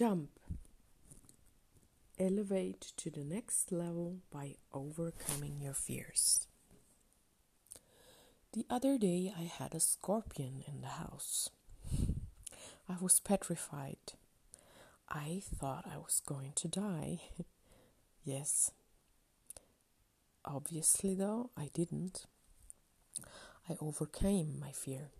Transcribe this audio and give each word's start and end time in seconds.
Jump. 0.00 0.30
Elevate 2.18 2.94
to 2.96 3.10
the 3.10 3.22
next 3.22 3.70
level 3.70 4.20
by 4.32 4.54
overcoming 4.72 5.60
your 5.60 5.74
fears. 5.74 6.46
The 8.54 8.64
other 8.70 8.96
day 8.96 9.30
I 9.38 9.42
had 9.42 9.74
a 9.74 9.78
scorpion 9.80 10.64
in 10.66 10.80
the 10.80 10.86
house. 11.04 11.50
I 12.88 12.94
was 12.98 13.20
petrified. 13.20 14.14
I 15.06 15.42
thought 15.44 15.84
I 15.86 15.98
was 15.98 16.22
going 16.24 16.52
to 16.54 16.66
die. 16.66 17.20
yes. 18.24 18.70
Obviously, 20.46 21.14
though, 21.14 21.50
I 21.58 21.68
didn't. 21.74 22.24
I 23.68 23.76
overcame 23.82 24.58
my 24.58 24.72
fear. 24.72 25.10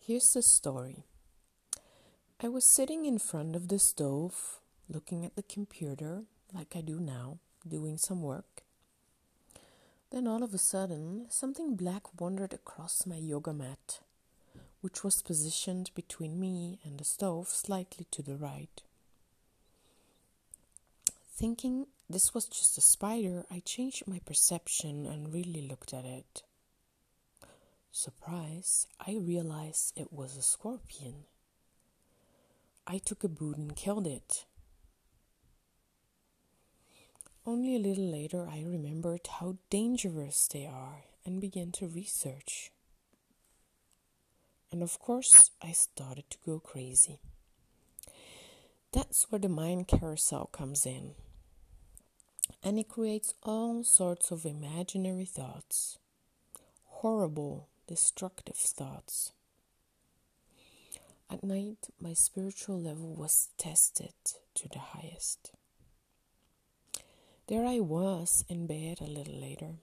Here's 0.00 0.34
the 0.34 0.42
story. 0.42 1.04
I 2.40 2.46
was 2.46 2.64
sitting 2.64 3.04
in 3.04 3.18
front 3.18 3.56
of 3.56 3.66
the 3.66 3.80
stove, 3.80 4.60
looking 4.88 5.26
at 5.26 5.34
the 5.34 5.42
computer, 5.42 6.22
like 6.54 6.76
I 6.76 6.82
do 6.82 7.00
now, 7.00 7.38
doing 7.66 7.98
some 7.98 8.22
work. 8.22 8.62
Then 10.12 10.28
all 10.28 10.44
of 10.44 10.54
a 10.54 10.58
sudden, 10.58 11.26
something 11.30 11.74
black 11.74 12.20
wandered 12.20 12.52
across 12.52 13.06
my 13.06 13.16
yoga 13.16 13.52
mat, 13.52 13.98
which 14.82 15.02
was 15.02 15.20
positioned 15.20 15.90
between 15.96 16.38
me 16.38 16.78
and 16.84 17.00
the 17.00 17.04
stove 17.04 17.48
slightly 17.48 18.06
to 18.12 18.22
the 18.22 18.36
right. 18.36 18.82
Thinking 21.34 21.88
this 22.08 22.34
was 22.34 22.46
just 22.46 22.78
a 22.78 22.80
spider, 22.80 23.46
I 23.50 23.64
changed 23.64 24.06
my 24.06 24.20
perception 24.24 25.06
and 25.06 25.34
really 25.34 25.66
looked 25.66 25.92
at 25.92 26.04
it. 26.04 26.44
Surprise, 27.90 28.86
I 29.04 29.16
realized 29.20 29.92
it 29.96 30.12
was 30.12 30.36
a 30.36 30.42
scorpion. 30.42 31.24
I 32.90 32.96
took 32.96 33.22
a 33.22 33.28
boot 33.28 33.58
and 33.58 33.76
killed 33.76 34.06
it. 34.06 34.46
Only 37.44 37.76
a 37.76 37.78
little 37.78 38.10
later, 38.10 38.48
I 38.50 38.64
remembered 38.66 39.26
how 39.26 39.56
dangerous 39.68 40.48
they 40.50 40.64
are 40.64 41.04
and 41.26 41.38
began 41.38 41.70
to 41.72 41.86
research. 41.86 42.70
And 44.72 44.82
of 44.82 44.98
course, 44.98 45.50
I 45.60 45.72
started 45.72 46.30
to 46.30 46.38
go 46.46 46.60
crazy. 46.60 47.18
That's 48.92 49.30
where 49.30 49.38
the 49.38 49.50
mind 49.50 49.86
carousel 49.88 50.46
comes 50.46 50.86
in. 50.86 51.10
And 52.62 52.78
it 52.78 52.88
creates 52.88 53.34
all 53.42 53.84
sorts 53.84 54.30
of 54.30 54.46
imaginary 54.46 55.26
thoughts, 55.26 55.98
horrible, 56.86 57.68
destructive 57.86 58.56
thoughts. 58.56 59.32
At 61.30 61.44
night, 61.44 61.88
my 62.00 62.14
spiritual 62.14 62.80
level 62.80 63.14
was 63.14 63.50
tested 63.58 64.14
to 64.54 64.68
the 64.68 64.78
highest. 64.78 65.52
There 67.48 67.66
I 67.66 67.80
was 67.80 68.46
in 68.48 68.66
bed 68.66 69.02
a 69.02 69.04
little 69.04 69.38
later, 69.38 69.74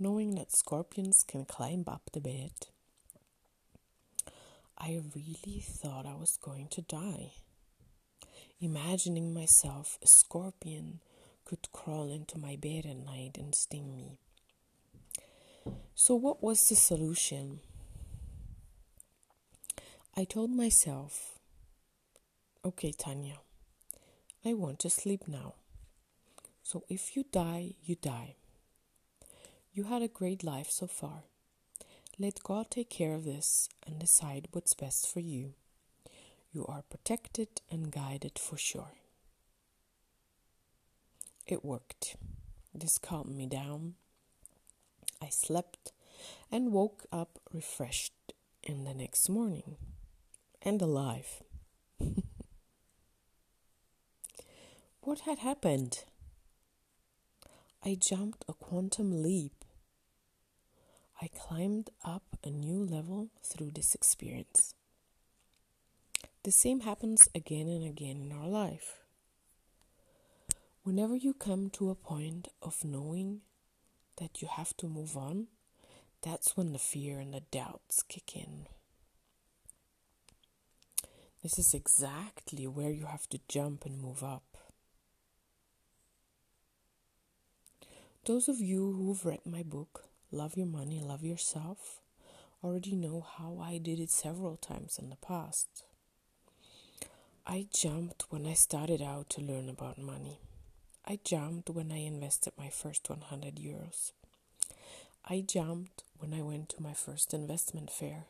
knowing 0.00 0.34
that 0.34 0.50
scorpions 0.50 1.24
can 1.26 1.44
climb 1.44 1.84
up 1.86 2.10
the 2.12 2.20
bed. 2.20 2.52
I 4.76 5.00
really 5.14 5.60
thought 5.60 6.06
I 6.06 6.14
was 6.14 6.36
going 6.36 6.68
to 6.68 6.82
die. 6.82 7.32
Imagining 8.60 9.32
myself 9.32 9.96
a 10.02 10.08
scorpion 10.08 11.00
could 11.44 11.70
crawl 11.72 12.10
into 12.10 12.36
my 12.36 12.56
bed 12.56 12.84
at 12.84 12.96
night 12.96 13.36
and 13.38 13.54
sting 13.54 13.96
me. 13.96 14.18
So, 15.94 16.16
what 16.16 16.42
was 16.42 16.68
the 16.68 16.74
solution? 16.74 17.60
I 20.18 20.24
told 20.24 20.50
myself, 20.50 21.38
okay, 22.64 22.90
Tanya, 22.90 23.40
I 24.46 24.54
want 24.54 24.78
to 24.78 24.88
sleep 24.88 25.28
now. 25.28 25.56
So 26.62 26.84
if 26.88 27.14
you 27.14 27.26
die, 27.30 27.74
you 27.84 27.96
die. 27.96 28.36
You 29.74 29.84
had 29.84 30.00
a 30.00 30.08
great 30.08 30.42
life 30.42 30.70
so 30.70 30.86
far. 30.86 31.24
Let 32.18 32.42
God 32.42 32.70
take 32.70 32.88
care 32.88 33.12
of 33.12 33.26
this 33.26 33.68
and 33.86 33.98
decide 33.98 34.48
what's 34.52 34.72
best 34.72 35.06
for 35.06 35.20
you. 35.20 35.52
You 36.50 36.64
are 36.64 36.84
protected 36.88 37.60
and 37.70 37.92
guided 37.92 38.38
for 38.38 38.56
sure. 38.56 38.94
It 41.46 41.62
worked. 41.62 42.16
This 42.74 42.96
calmed 42.96 43.36
me 43.36 43.46
down. 43.46 43.96
I 45.20 45.28
slept 45.28 45.92
and 46.50 46.72
woke 46.72 47.04
up 47.12 47.38
refreshed 47.52 48.32
in 48.62 48.84
the 48.84 48.94
next 48.94 49.28
morning 49.28 49.76
and 50.66 50.82
alive. 50.82 51.44
what 55.00 55.20
had 55.20 55.38
happened? 55.38 56.02
I 57.84 57.94
jumped 57.94 58.44
a 58.48 58.52
quantum 58.52 59.22
leap. 59.22 59.64
I 61.22 61.28
climbed 61.28 61.90
up 62.04 62.24
a 62.42 62.50
new 62.50 62.84
level 62.84 63.28
through 63.44 63.70
this 63.70 63.94
experience. 63.94 64.74
The 66.42 66.50
same 66.50 66.80
happens 66.80 67.28
again 67.32 67.68
and 67.68 67.84
again 67.84 68.20
in 68.20 68.32
our 68.32 68.48
life. 68.48 68.98
Whenever 70.82 71.14
you 71.14 71.32
come 71.32 71.70
to 71.70 71.90
a 71.90 71.94
point 71.94 72.48
of 72.60 72.84
knowing 72.84 73.42
that 74.16 74.42
you 74.42 74.48
have 74.48 74.76
to 74.78 74.88
move 74.88 75.16
on, 75.16 75.46
that's 76.22 76.56
when 76.56 76.72
the 76.72 76.78
fear 76.80 77.20
and 77.20 77.32
the 77.32 77.42
doubts 77.52 78.02
kick 78.02 78.34
in. 78.34 78.66
This 81.46 81.60
is 81.60 81.74
exactly 81.74 82.66
where 82.66 82.90
you 82.90 83.06
have 83.06 83.28
to 83.28 83.38
jump 83.46 83.86
and 83.86 84.02
move 84.02 84.24
up. 84.24 84.42
Those 88.24 88.48
of 88.48 88.58
you 88.58 88.90
who've 88.90 89.24
read 89.24 89.46
my 89.46 89.62
book, 89.62 90.06
Love 90.32 90.56
Your 90.56 90.66
Money, 90.66 90.98
Love 90.98 91.22
Yourself, 91.22 92.00
already 92.64 92.96
know 92.96 93.24
how 93.38 93.60
I 93.62 93.78
did 93.78 94.00
it 94.00 94.10
several 94.10 94.56
times 94.56 94.98
in 94.98 95.08
the 95.08 95.24
past. 95.24 95.84
I 97.46 97.68
jumped 97.72 98.24
when 98.28 98.44
I 98.44 98.54
started 98.54 99.00
out 99.00 99.30
to 99.30 99.40
learn 99.40 99.68
about 99.68 99.98
money. 99.98 100.40
I 101.04 101.20
jumped 101.22 101.70
when 101.70 101.92
I 101.92 101.98
invested 101.98 102.54
my 102.58 102.70
first 102.70 103.08
100 103.08 103.54
euros. 103.54 104.10
I 105.24 105.44
jumped 105.46 106.02
when 106.18 106.34
I 106.34 106.42
went 106.42 106.70
to 106.70 106.82
my 106.82 106.92
first 106.92 107.32
investment 107.32 107.88
fair. 107.88 108.24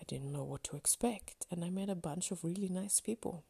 I 0.00 0.04
didn't 0.06 0.32
know 0.32 0.44
what 0.44 0.64
to 0.64 0.76
expect, 0.76 1.46
and 1.50 1.64
I 1.64 1.70
met 1.70 1.88
a 1.88 1.94
bunch 1.94 2.30
of 2.30 2.44
really 2.44 2.68
nice 2.68 3.00
people. 3.00 3.44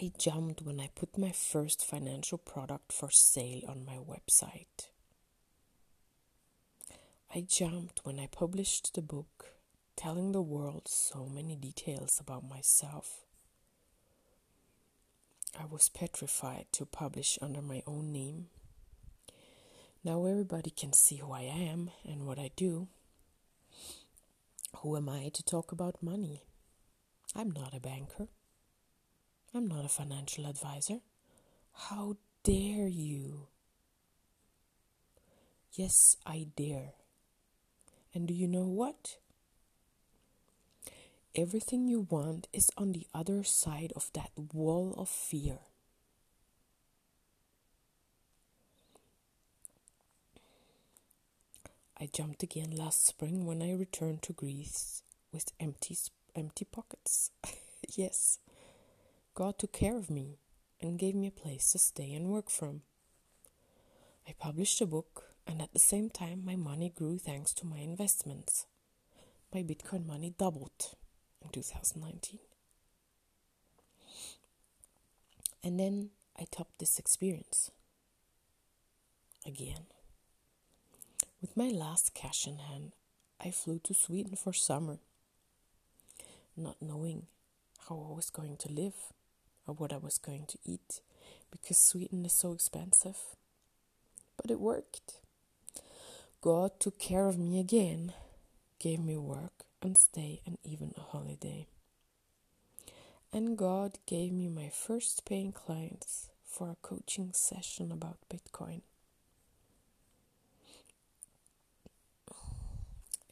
I 0.00 0.10
jumped 0.18 0.62
when 0.62 0.80
I 0.80 0.90
put 0.94 1.16
my 1.16 1.30
first 1.30 1.84
financial 1.84 2.38
product 2.38 2.92
for 2.92 3.10
sale 3.10 3.60
on 3.68 3.84
my 3.84 3.96
website. 3.96 4.88
I 7.32 7.42
jumped 7.42 8.00
when 8.04 8.18
I 8.18 8.26
published 8.26 8.94
the 8.94 9.02
book 9.02 9.54
telling 9.96 10.32
the 10.32 10.42
world 10.42 10.88
so 10.88 11.26
many 11.26 11.54
details 11.54 12.18
about 12.20 12.48
myself. 12.48 13.24
I 15.58 15.64
was 15.66 15.88
petrified 15.88 16.66
to 16.72 16.84
publish 16.84 17.38
under 17.40 17.62
my 17.62 17.82
own 17.86 18.12
name. 18.12 18.46
Now 20.02 20.26
everybody 20.26 20.70
can 20.70 20.92
see 20.92 21.16
who 21.16 21.32
I 21.32 21.42
am 21.42 21.90
and 22.04 22.26
what 22.26 22.38
I 22.38 22.50
do. 22.56 22.88
Who 24.78 24.96
am 24.96 25.08
I 25.08 25.30
to 25.32 25.42
talk 25.42 25.72
about 25.72 26.02
money? 26.02 26.44
I'm 27.34 27.50
not 27.50 27.74
a 27.74 27.80
banker. 27.80 28.28
I'm 29.54 29.66
not 29.66 29.84
a 29.84 29.88
financial 29.88 30.46
advisor. 30.46 31.00
How 31.72 32.16
dare 32.42 32.88
you? 32.88 33.48
Yes, 35.72 36.16
I 36.26 36.48
dare. 36.56 36.94
And 38.12 38.28
do 38.28 38.34
you 38.34 38.46
know 38.46 38.66
what? 38.66 39.18
Everything 41.34 41.88
you 41.88 42.06
want 42.08 42.46
is 42.52 42.70
on 42.76 42.92
the 42.92 43.06
other 43.12 43.42
side 43.42 43.92
of 43.96 44.10
that 44.14 44.30
wall 44.52 44.94
of 44.96 45.08
fear. 45.08 45.58
I 52.00 52.06
jumped 52.12 52.42
again 52.42 52.72
last 52.72 53.06
spring 53.06 53.46
when 53.46 53.62
I 53.62 53.72
returned 53.72 54.22
to 54.22 54.32
Greece 54.32 55.02
with 55.32 55.52
empty, 55.60 55.96
empty 56.34 56.64
pockets. 56.64 57.30
yes, 57.88 58.40
God 59.34 59.58
took 59.58 59.72
care 59.72 59.96
of 59.96 60.10
me 60.10 60.38
and 60.80 60.98
gave 60.98 61.14
me 61.14 61.28
a 61.28 61.30
place 61.30 61.70
to 61.72 61.78
stay 61.78 62.12
and 62.12 62.26
work 62.26 62.50
from. 62.50 62.82
I 64.28 64.32
published 64.32 64.80
a 64.80 64.86
book, 64.86 65.24
and 65.46 65.62
at 65.62 65.72
the 65.72 65.78
same 65.78 66.10
time, 66.10 66.42
my 66.44 66.56
money 66.56 66.92
grew 66.94 67.16
thanks 67.18 67.52
to 67.54 67.66
my 67.66 67.78
investments. 67.78 68.66
My 69.54 69.62
Bitcoin 69.62 70.04
money 70.04 70.34
doubled 70.36 70.96
in 71.42 71.50
2019. 71.50 72.40
And 75.62 75.78
then 75.78 76.10
I 76.38 76.46
topped 76.50 76.78
this 76.80 76.98
experience 76.98 77.70
again. 79.46 79.86
With 81.44 81.58
my 81.58 81.68
last 81.68 82.14
cash 82.14 82.46
in 82.46 82.56
hand, 82.56 82.92
I 83.38 83.50
flew 83.50 83.78
to 83.80 83.92
Sweden 83.92 84.34
for 84.34 84.54
summer. 84.54 85.00
not 86.56 86.80
knowing 86.80 87.26
how 87.86 87.96
I 87.96 88.16
was 88.16 88.30
going 88.30 88.56
to 88.56 88.72
live 88.72 89.12
or 89.66 89.74
what 89.74 89.92
I 89.92 89.98
was 89.98 90.16
going 90.16 90.46
to 90.46 90.58
eat 90.64 91.02
because 91.50 91.76
Sweden 91.76 92.24
is 92.24 92.32
so 92.32 92.52
expensive. 92.52 93.18
But 94.38 94.50
it 94.50 94.58
worked. 94.58 95.20
God 96.40 96.80
took 96.80 96.98
care 96.98 97.26
of 97.28 97.38
me 97.38 97.60
again, 97.60 98.14
gave 98.78 99.00
me 99.00 99.18
work 99.18 99.66
and 99.82 99.98
stay 99.98 100.40
and 100.46 100.56
even 100.64 100.94
a 100.96 101.02
holiday. 101.02 101.66
And 103.34 103.58
God 103.58 103.98
gave 104.06 104.32
me 104.32 104.48
my 104.48 104.70
first 104.70 105.26
paying 105.26 105.52
clients 105.52 106.30
for 106.42 106.70
a 106.70 106.76
coaching 106.80 107.32
session 107.34 107.92
about 107.92 108.16
Bitcoin. 108.32 108.80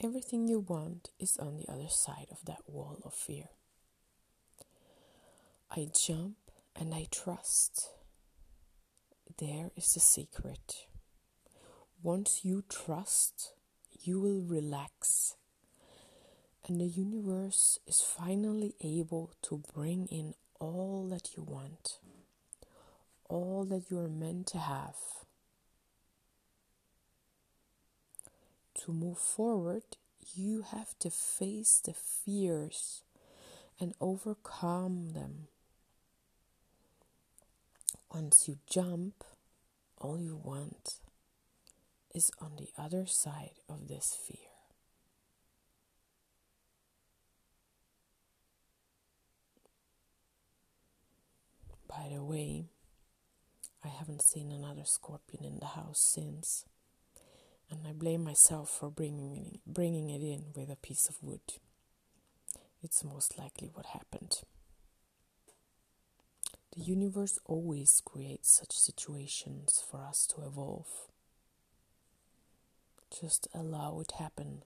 Everything 0.04 0.48
you 0.48 0.58
want 0.58 1.10
is 1.20 1.36
on 1.36 1.56
the 1.56 1.72
other 1.72 1.88
side 1.88 2.26
of 2.32 2.44
that 2.44 2.62
wall 2.66 2.98
of 3.04 3.14
fear. 3.14 3.50
I 5.70 5.90
jump 5.94 6.38
and 6.74 6.92
I 6.92 7.06
trust. 7.08 7.88
There 9.38 9.70
is 9.76 9.92
the 9.92 10.00
secret. 10.00 10.86
Once 12.02 12.40
you 12.42 12.64
trust, 12.68 13.52
you 14.02 14.18
will 14.18 14.40
relax. 14.40 15.36
And 16.66 16.80
the 16.80 16.86
universe 16.86 17.78
is 17.86 18.00
finally 18.00 18.74
able 18.80 19.30
to 19.42 19.62
bring 19.72 20.08
in 20.08 20.34
all 20.58 21.06
that 21.10 21.36
you 21.36 21.44
want, 21.44 22.00
all 23.28 23.64
that 23.66 23.88
you 23.88 24.00
are 24.00 24.08
meant 24.08 24.48
to 24.48 24.58
have. 24.58 24.96
To 28.80 28.92
move 28.92 29.18
forward, 29.18 29.82
you 30.34 30.62
have 30.62 30.98
to 31.00 31.10
face 31.10 31.80
the 31.84 31.92
fears 31.92 33.02
and 33.78 33.94
overcome 34.00 35.12
them. 35.12 35.48
Once 38.12 38.48
you 38.48 38.58
jump, 38.68 39.24
all 39.98 40.18
you 40.18 40.36
want 40.36 40.96
is 42.14 42.30
on 42.40 42.56
the 42.56 42.68
other 42.76 43.06
side 43.06 43.60
of 43.68 43.88
this 43.88 44.16
fear. 44.26 44.36
By 51.88 52.08
the 52.12 52.22
way, 52.22 52.64
I 53.84 53.88
haven't 53.88 54.22
seen 54.22 54.50
another 54.50 54.84
scorpion 54.84 55.44
in 55.44 55.58
the 55.58 55.66
house 55.66 56.00
since, 56.00 56.64
and 57.72 57.88
I 57.88 57.92
blame 57.92 58.22
myself 58.22 58.68
for 58.68 58.90
bringing 58.90 59.34
it, 59.34 59.52
in, 59.54 59.58
bringing 59.66 60.10
it 60.10 60.20
in 60.20 60.44
with 60.54 60.70
a 60.70 60.76
piece 60.76 61.08
of 61.08 61.22
wood. 61.22 61.40
It's 62.82 63.02
most 63.02 63.38
likely 63.38 63.70
what 63.72 63.86
happened. 63.86 64.42
The 66.76 66.82
universe 66.82 67.38
always 67.46 68.02
creates 68.04 68.58
such 68.58 68.72
situations 68.72 69.82
for 69.90 70.04
us 70.04 70.26
to 70.34 70.42
evolve. 70.44 70.88
Just 73.20 73.48
allow 73.54 74.00
it 74.00 74.12
happen 74.18 74.64